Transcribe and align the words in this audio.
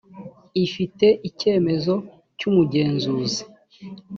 ifite 0.65 1.07
icyemezo 1.29 1.93
cy 2.37 2.43
umugenzuzi 2.49 3.41